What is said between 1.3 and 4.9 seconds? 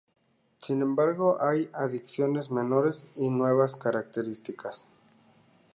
hay adiciones menores y nuevas características.